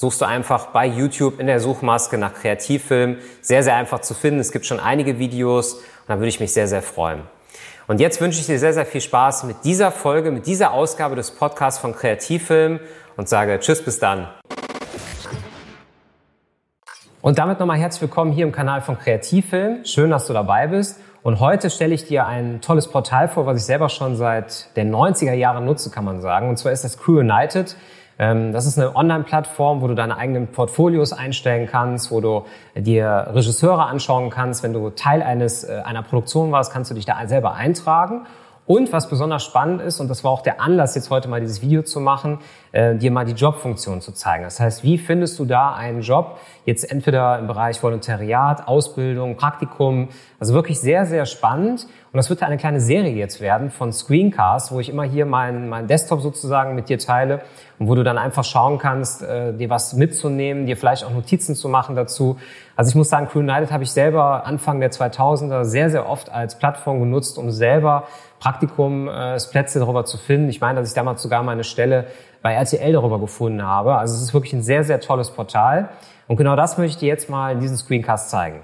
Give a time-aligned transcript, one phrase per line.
[0.00, 3.18] suchst du einfach bei YouTube in der Suchmaske nach Kreativfilm.
[3.42, 4.40] Sehr, sehr einfach zu finden.
[4.40, 7.20] Es gibt schon einige Videos und da würde ich mich sehr, sehr freuen.
[7.86, 11.16] Und jetzt wünsche ich dir sehr, sehr viel Spaß mit dieser Folge, mit dieser Ausgabe
[11.16, 12.80] des Podcasts von Kreativfilm
[13.18, 14.28] und sage Tschüss, bis dann.
[17.20, 19.84] Und damit nochmal herzlich willkommen hier im Kanal von Kreativfilm.
[19.84, 20.98] Schön, dass du dabei bist.
[21.22, 24.90] Und heute stelle ich dir ein tolles Portal vor, was ich selber schon seit den
[24.90, 26.48] 90er Jahren nutze, kann man sagen.
[26.48, 27.76] Und zwar ist das Crew United.
[28.20, 32.44] Ähm, das ist eine Online-Plattform, wo du deine eigenen Portfolios einstellen kannst, wo du
[32.76, 34.62] dir Regisseure anschauen kannst.
[34.62, 38.26] Wenn du Teil eines, äh, einer Produktion warst, kannst du dich da selber eintragen.
[38.66, 41.62] Und was besonders spannend ist, und das war auch der Anlass, jetzt heute mal dieses
[41.62, 42.38] Video zu machen,
[42.72, 44.44] äh, dir mal die Jobfunktion zu zeigen.
[44.44, 50.10] Das heißt, wie findest du da einen Job, jetzt entweder im Bereich Volontariat, Ausbildung, Praktikum,
[50.38, 51.88] also wirklich sehr, sehr spannend.
[52.12, 55.68] Und das wird eine kleine Serie jetzt werden von Screencast, wo ich immer hier meinen
[55.68, 57.40] mein Desktop sozusagen mit dir teile
[57.78, 61.54] und wo du dann einfach schauen kannst, äh, dir was mitzunehmen, dir vielleicht auch Notizen
[61.54, 62.36] zu machen dazu.
[62.74, 66.32] Also ich muss sagen, Crew United habe ich selber Anfang der 2000er sehr, sehr oft
[66.32, 68.08] als Plattform genutzt, um selber
[68.40, 70.48] Praktikumsplätze äh, darüber zu finden.
[70.48, 72.06] Ich meine, dass ich damals sogar meine Stelle
[72.42, 73.96] bei RTL darüber gefunden habe.
[73.96, 75.90] Also es ist wirklich ein sehr, sehr tolles Portal.
[76.26, 78.62] Und genau das möchte ich dir jetzt mal in diesem Screencast zeigen.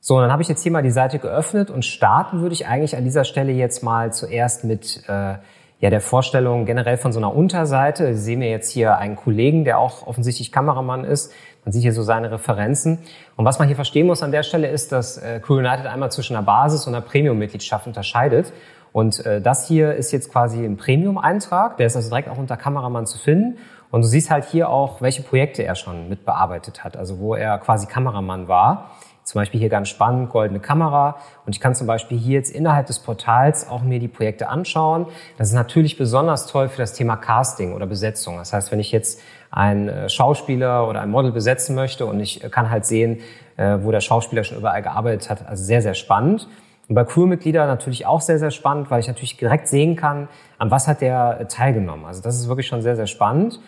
[0.00, 2.96] So, dann habe ich jetzt hier mal die Seite geöffnet und starten würde ich eigentlich
[2.96, 5.34] an dieser Stelle jetzt mal zuerst mit äh,
[5.80, 8.14] ja, der Vorstellung generell von so einer Unterseite.
[8.14, 11.32] Sie sehen mir jetzt hier einen Kollegen, der auch offensichtlich Kameramann ist.
[11.64, 12.98] Man sieht hier so seine Referenzen.
[13.36, 16.10] Und was man hier verstehen muss an der Stelle ist, dass äh, Crew United einmal
[16.12, 18.52] zwischen einer Basis- und einer Premium-Mitgliedschaft unterscheidet.
[18.92, 21.76] Und äh, das hier ist jetzt quasi ein Premium-Eintrag.
[21.76, 23.58] Der ist also direkt auch unter Kameramann zu finden.
[23.90, 27.58] Und du siehst halt hier auch, welche Projekte er schon mitbearbeitet hat, also wo er
[27.58, 28.90] quasi Kameramann war.
[29.28, 31.18] Zum Beispiel hier ganz spannend, goldene Kamera.
[31.44, 35.04] Und ich kann zum Beispiel hier jetzt innerhalb des Portals auch mir die Projekte anschauen.
[35.36, 38.38] Das ist natürlich besonders toll für das Thema Casting oder Besetzung.
[38.38, 42.40] Das heißt, wenn ich jetzt einen äh, Schauspieler oder ein Model besetzen möchte und ich
[42.50, 43.18] kann halt sehen,
[43.58, 46.48] äh, wo der Schauspieler schon überall gearbeitet hat, also sehr, sehr spannend.
[46.88, 50.70] Und bei Crewmitgliedern natürlich auch sehr, sehr spannend, weil ich natürlich direkt sehen kann, an
[50.70, 52.06] was hat der teilgenommen.
[52.06, 53.60] Also das ist wirklich schon sehr, sehr spannend.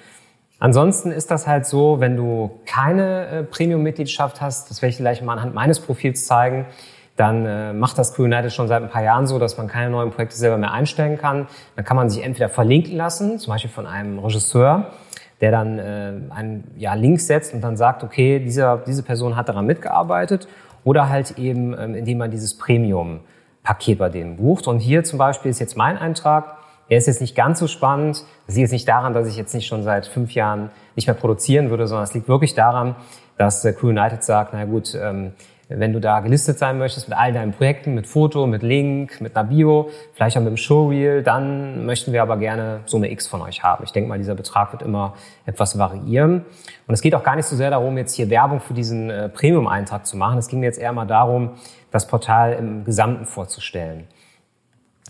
[0.61, 5.23] Ansonsten ist das halt so, wenn du keine äh, Premium-Mitgliedschaft hast, das werde ich gleich
[5.23, 6.67] mal anhand meines Profils zeigen,
[7.17, 9.91] dann äh, macht das Crew United schon seit ein paar Jahren so, dass man keine
[9.91, 11.49] neuen Projekte selber mehr einstellen kann.
[11.77, 14.93] Dann kann man sich entweder verlinken lassen, zum Beispiel von einem Regisseur,
[15.41, 19.49] der dann äh, einen ja, Link setzt und dann sagt, okay, dieser, diese Person hat
[19.49, 20.47] daran mitgearbeitet,
[20.85, 24.67] oder halt eben, ähm, indem man dieses Premium-Paket bei denen bucht.
[24.67, 26.57] Und hier zum Beispiel ist jetzt mein Eintrag,
[26.91, 28.25] er ist jetzt nicht ganz so spannend.
[28.47, 31.15] Das liegt jetzt nicht daran, dass ich jetzt nicht schon seit fünf Jahren nicht mehr
[31.15, 32.97] produzieren würde, sondern es liegt wirklich daran,
[33.39, 35.33] dass äh, Crew United sagt, na gut, ähm,
[35.69, 39.37] wenn du da gelistet sein möchtest mit all deinen Projekten, mit Foto, mit Link, mit
[39.37, 43.41] einer Bio, vielleicht auch mit dem Showreel, dann möchten wir aber gerne Summe X von
[43.41, 43.85] euch haben.
[43.85, 45.15] Ich denke mal, dieser Betrag wird immer
[45.47, 46.45] etwas variieren.
[46.89, 49.29] Und es geht auch gar nicht so sehr darum, jetzt hier Werbung für diesen äh,
[49.29, 50.39] Premium-Eintrag zu machen.
[50.39, 51.51] Es ging mir jetzt eher mal darum,
[51.93, 54.09] das Portal im Gesamten vorzustellen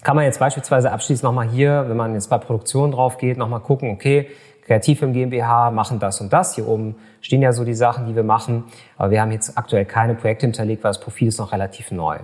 [0.03, 3.61] kann man jetzt beispielsweise abschließend nochmal hier, wenn man jetzt bei Produktion drauf geht, nochmal
[3.61, 4.29] gucken, okay,
[4.67, 6.55] Kreativfilm GmbH machen das und das.
[6.55, 8.65] Hier oben stehen ja so die Sachen, die wir machen.
[8.97, 12.19] Aber wir haben jetzt aktuell keine Projekte hinterlegt, weil das Profil ist noch relativ neu.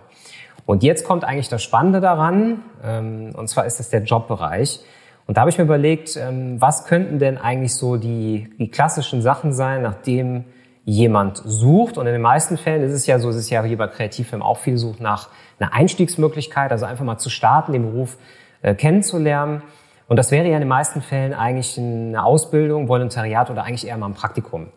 [0.64, 4.80] Und jetzt kommt eigentlich das Spannende daran, ähm, und zwar ist das der Jobbereich.
[5.26, 9.22] Und da habe ich mir überlegt, ähm, was könnten denn eigentlich so die, die klassischen
[9.22, 10.44] Sachen sein, nachdem
[10.86, 11.98] jemand sucht.
[11.98, 14.40] Und in den meisten Fällen ist es ja so, es ist ja hier bei Kreativfilm
[14.40, 15.28] auch viel sucht nach
[15.58, 18.16] einer Einstiegsmöglichkeit, also einfach mal zu starten, den Beruf
[18.62, 19.62] äh, kennenzulernen.
[20.08, 23.98] Und das wäre ja in den meisten Fällen eigentlich eine Ausbildung, Volontariat oder eigentlich eher
[23.98, 24.68] mal ein Praktikum.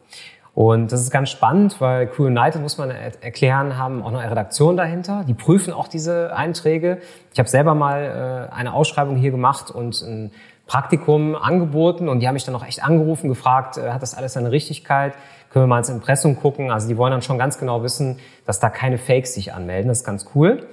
[0.55, 4.31] Und das ist ganz spannend, weil Crew United, muss man erklären, haben auch noch eine
[4.31, 5.23] Redaktion dahinter.
[5.27, 6.97] Die prüfen auch diese Einträge.
[7.31, 10.31] Ich habe selber mal äh, eine Ausschreibung hier gemacht und ein
[10.65, 14.33] Praktikum angeboten und die haben mich dann auch echt angerufen, gefragt, äh, hat das alles
[14.33, 15.13] seine Richtigkeit?
[15.51, 16.71] Können wir mal ins Impressum gucken.
[16.71, 19.87] Also die wollen dann schon ganz genau wissen, dass da keine Fakes sich anmelden.
[19.87, 20.67] Das ist ganz cool.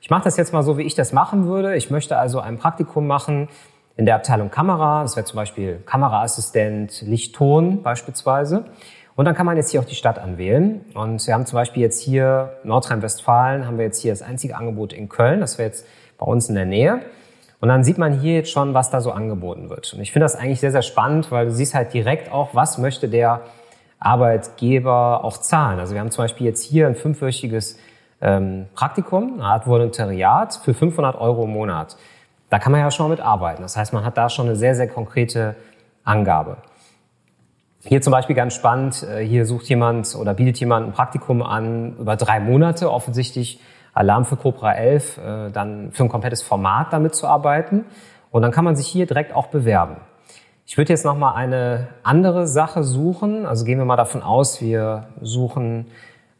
[0.00, 1.76] Ich mache das jetzt mal so, wie ich das machen würde.
[1.76, 3.48] Ich möchte also ein Praktikum machen
[3.96, 5.02] in der Abteilung Kamera.
[5.02, 8.64] Das wäre zum Beispiel Kameraassistent, Lichtton beispielsweise.
[9.16, 10.84] Und dann kann man jetzt hier auch die Stadt anwählen.
[10.94, 14.94] Und wir haben zum Beispiel jetzt hier Nordrhein-Westfalen, haben wir jetzt hier das einzige Angebot
[14.94, 15.40] in Köln.
[15.40, 15.86] Das wäre jetzt
[16.16, 17.00] bei uns in der Nähe.
[17.60, 19.92] Und dann sieht man hier jetzt schon, was da so angeboten wird.
[19.92, 22.78] Und ich finde das eigentlich sehr, sehr spannend, weil du siehst halt direkt auch, was
[22.78, 23.42] möchte der
[24.00, 25.78] Arbeitgeber auch zahlen.
[25.78, 27.78] Also wir haben zum Beispiel jetzt hier ein fünfwöchiges
[28.20, 31.96] ähm, Praktikum, eine Art Volontariat für 500 Euro im Monat.
[32.48, 33.62] Da kann man ja schon mit arbeiten.
[33.62, 35.54] Das heißt, man hat da schon eine sehr, sehr konkrete
[36.02, 36.56] Angabe.
[37.82, 41.96] Hier zum Beispiel ganz spannend, äh, hier sucht jemand oder bietet jemand ein Praktikum an
[41.98, 43.60] über drei Monate, offensichtlich
[43.94, 47.84] Alarm für Cobra 11, äh, dann für ein komplettes Format damit zu arbeiten.
[48.30, 49.96] Und dann kann man sich hier direkt auch bewerben.
[50.70, 53.44] Ich würde jetzt noch mal eine andere Sache suchen.
[53.44, 55.86] Also gehen wir mal davon aus, wir suchen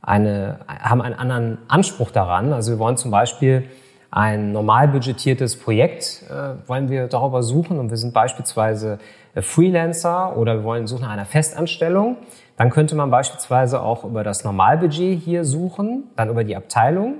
[0.00, 2.52] eine, haben einen anderen Anspruch daran.
[2.52, 3.64] Also wir wollen zum Beispiel
[4.12, 9.00] ein normal budgetiertes Projekt äh, wollen wir darüber suchen und wir sind beispielsweise
[9.34, 12.16] äh, Freelancer oder wir wollen suchen nach einer Festanstellung.
[12.56, 17.16] Dann könnte man beispielsweise auch über das Normalbudget hier suchen, dann über die Abteilung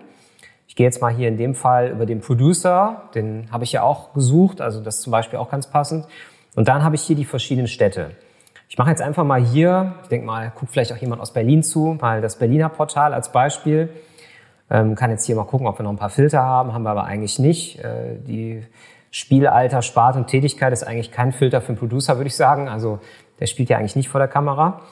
[0.71, 3.83] ich gehe jetzt mal hier in dem Fall über den Producer, den habe ich ja
[3.83, 6.07] auch gesucht, also das ist zum Beispiel auch ganz passend.
[6.55, 8.11] Und dann habe ich hier die verschiedenen Städte.
[8.69, 11.63] Ich mache jetzt einfach mal hier, ich denke mal, guckt vielleicht auch jemand aus Berlin
[11.63, 13.89] zu, mal das Berliner Portal als Beispiel.
[14.71, 16.91] Ähm, kann jetzt hier mal gucken, ob wir noch ein paar Filter haben, haben wir
[16.91, 17.81] aber eigentlich nicht.
[17.81, 18.63] Äh, die
[19.11, 22.69] Spielalter, Spart und Tätigkeit ist eigentlich kein Filter für einen Producer, würde ich sagen.
[22.69, 23.01] Also
[23.41, 24.83] der spielt ja eigentlich nicht vor der Kamera.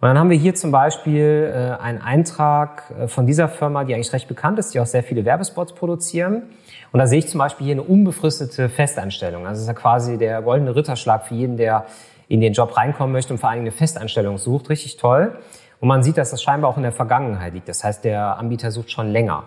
[0.00, 3.94] Und dann haben wir hier zum Beispiel äh, einen Eintrag äh, von dieser Firma, die
[3.94, 6.44] eigentlich recht bekannt ist, die auch sehr viele Werbespots produzieren.
[6.92, 9.44] Und da sehe ich zum Beispiel hier eine unbefristete Festanstellung.
[9.44, 11.86] Also das ist ja quasi der goldene Ritterschlag für jeden, der
[12.28, 14.70] in den Job reinkommen möchte und vor allem eine Festanstellung sucht.
[14.70, 15.36] Richtig toll.
[15.80, 17.68] Und man sieht, dass das scheinbar auch in der Vergangenheit liegt.
[17.68, 19.44] Das heißt, der Anbieter sucht schon länger.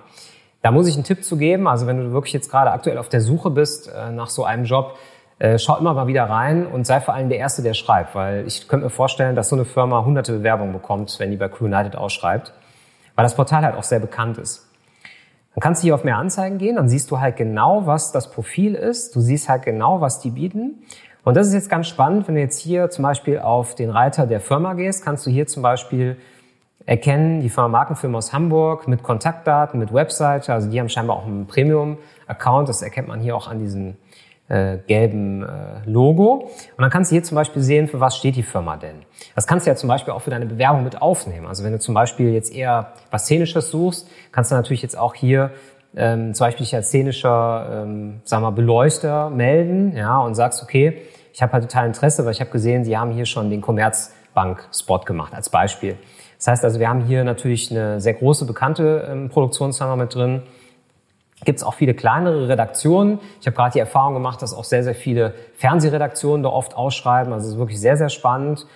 [0.62, 1.66] Da muss ich einen Tipp zu geben.
[1.66, 4.66] Also wenn du wirklich jetzt gerade aktuell auf der Suche bist äh, nach so einem
[4.66, 4.98] Job,
[5.42, 8.46] äh, schau immer mal wieder rein und sei vor allem der Erste, der schreibt, weil
[8.46, 11.66] ich könnte mir vorstellen, dass so eine Firma hunderte Bewerbungen bekommt, wenn die bei Crew
[11.66, 12.54] United ausschreibt,
[13.16, 14.70] weil das Portal halt auch sehr bekannt ist.
[15.56, 18.30] Dann kannst du hier auf mehr Anzeigen gehen, dann siehst du halt genau, was das
[18.30, 20.84] Profil ist, du siehst halt genau, was die bieten.
[21.24, 24.28] Und das ist jetzt ganz spannend, wenn du jetzt hier zum Beispiel auf den Reiter
[24.28, 26.18] der Firma gehst, kannst du hier zum Beispiel
[26.86, 31.26] erkennen, die Firma Markenfilm aus Hamburg mit Kontaktdaten, mit Webseite, also die haben scheinbar auch
[31.26, 33.98] einen Premium-Account, das erkennt man hier auch an diesen
[34.52, 36.50] äh, gelben äh, Logo.
[36.76, 38.98] Und dann kannst du hier zum Beispiel sehen, für was steht die Firma denn.
[39.34, 41.48] Das kannst du ja zum Beispiel auch für deine Bewerbung mit aufnehmen.
[41.48, 45.16] Also wenn du zum Beispiel jetzt eher was Szenisches suchst, kannst du natürlich jetzt auch
[45.16, 45.52] hier
[45.96, 51.02] ähm, zum Beispiel dich als szenischer, ähm, sag mal, Beleuchter melden, ja, und sagst, okay,
[51.34, 55.00] ich habe halt total Interesse, weil ich habe gesehen, Sie haben hier schon den Commerzbank-Spot
[55.00, 55.98] gemacht, als Beispiel.
[56.38, 60.42] Das heißt also, wir haben hier natürlich eine sehr große, bekannte ähm, Produktionsfirma mit drin,
[61.46, 63.20] gibt es auch viele kleinere Redaktionen.
[63.40, 67.34] Ich habe gerade die Erfahrung gemacht, dass auch sehr, sehr viele Fernsehredaktionen da oft ausschreiben.
[67.34, 68.68] Also es ist wirklich sehr, sehr spannend.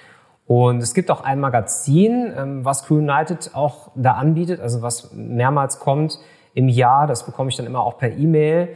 [0.47, 5.11] Und es gibt auch ein Magazin, ähm, was Crew United auch da anbietet, also was
[5.13, 6.19] mehrmals kommt
[6.53, 7.07] im Jahr.
[7.07, 8.69] Das bekomme ich dann immer auch per E-Mail.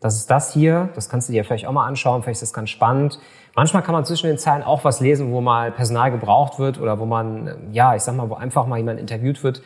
[0.00, 0.88] Das ist das hier.
[0.94, 2.22] Das kannst du dir vielleicht auch mal anschauen.
[2.22, 3.18] Vielleicht ist das ganz spannend.
[3.56, 6.98] Manchmal kann man zwischen den Zeilen auch was lesen, wo mal Personal gebraucht wird oder
[6.98, 9.62] wo man, ja, ich sag mal, wo einfach mal jemand interviewt wird,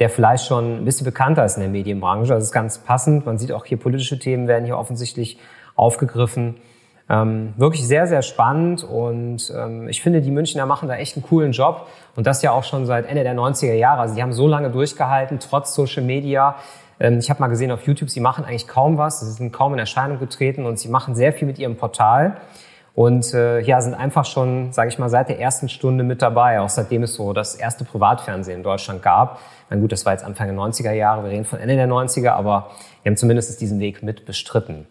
[0.00, 2.34] der vielleicht schon ein bisschen bekannter ist in der Medienbranche.
[2.34, 3.26] Das ist ganz passend.
[3.26, 5.38] Man sieht auch hier politische Themen werden hier offensichtlich
[5.76, 6.56] aufgegriffen.
[7.08, 11.22] Ähm, wirklich sehr, sehr spannend und ähm, ich finde, die Münchner machen da echt einen
[11.22, 11.86] coolen Job
[12.16, 14.00] und das ja auch schon seit Ende der 90er Jahre.
[14.00, 16.56] Also haben so lange durchgehalten, trotz Social Media.
[16.98, 19.74] Ähm, ich habe mal gesehen auf YouTube, sie machen eigentlich kaum was, sie sind kaum
[19.74, 22.38] in Erscheinung getreten und sie machen sehr viel mit ihrem Portal
[22.94, 26.60] und äh, ja, sind einfach schon, sage ich mal, seit der ersten Stunde mit dabei,
[26.60, 29.40] auch seitdem es so das erste Privatfernsehen in Deutschland gab.
[29.68, 32.30] Na gut, das war jetzt Anfang der 90er Jahre, wir reden von Ende der 90er,
[32.30, 32.70] aber
[33.02, 34.86] wir haben zumindest diesen Weg mit bestritten.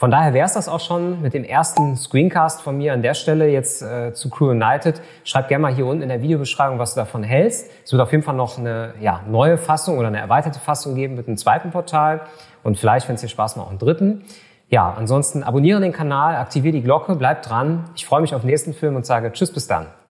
[0.00, 3.12] Von daher wäre es das auch schon mit dem ersten Screencast von mir an der
[3.12, 5.00] Stelle jetzt äh, zu Crew United.
[5.24, 7.70] Schreib gerne mal hier unten in der Videobeschreibung, was du davon hältst.
[7.84, 11.16] Es wird auf jeden Fall noch eine ja, neue Fassung oder eine erweiterte Fassung geben
[11.16, 12.22] mit einem zweiten Portal
[12.62, 14.24] und vielleicht, wenn es dir Spaß macht, auch einen dritten.
[14.70, 17.84] Ja, ansonsten abonniere den Kanal, aktiviere die Glocke, bleib dran.
[17.96, 19.88] Ich freue mich auf den nächsten Film und sage Tschüss, bis dann.